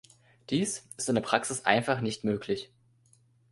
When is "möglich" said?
2.23-2.71